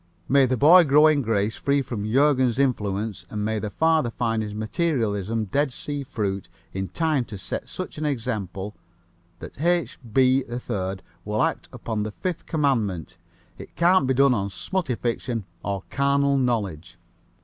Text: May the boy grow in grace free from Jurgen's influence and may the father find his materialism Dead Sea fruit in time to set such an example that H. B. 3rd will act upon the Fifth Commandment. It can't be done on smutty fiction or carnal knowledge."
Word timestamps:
May 0.27 0.47
the 0.47 0.57
boy 0.57 0.83
grow 0.83 1.05
in 1.05 1.21
grace 1.21 1.57
free 1.57 1.83
from 1.83 2.11
Jurgen's 2.11 2.57
influence 2.57 3.27
and 3.29 3.45
may 3.45 3.59
the 3.59 3.69
father 3.69 4.09
find 4.09 4.41
his 4.41 4.55
materialism 4.55 5.45
Dead 5.45 5.71
Sea 5.71 6.03
fruit 6.03 6.49
in 6.73 6.87
time 6.87 7.23
to 7.25 7.37
set 7.37 7.69
such 7.69 7.99
an 7.99 8.05
example 8.07 8.73
that 9.37 9.61
H. 9.61 9.99
B. 10.11 10.43
3rd 10.49 11.01
will 11.23 11.43
act 11.43 11.69
upon 11.71 12.01
the 12.01 12.13
Fifth 12.13 12.47
Commandment. 12.47 13.17
It 13.59 13.75
can't 13.75 14.07
be 14.07 14.15
done 14.15 14.33
on 14.33 14.49
smutty 14.49 14.95
fiction 14.95 15.43
or 15.61 15.83
carnal 15.91 16.35
knowledge." 16.39 16.97